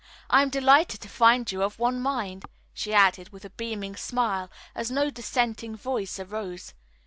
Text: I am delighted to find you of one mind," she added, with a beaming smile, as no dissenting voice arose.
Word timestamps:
I 0.31 0.41
am 0.41 0.49
delighted 0.49 0.99
to 1.01 1.07
find 1.07 1.51
you 1.51 1.61
of 1.61 1.77
one 1.77 2.01
mind," 2.01 2.45
she 2.73 2.91
added, 2.91 3.29
with 3.29 3.45
a 3.45 3.51
beaming 3.51 3.95
smile, 3.95 4.49
as 4.73 4.89
no 4.89 5.11
dissenting 5.11 5.75
voice 5.75 6.17
arose. 6.19 6.73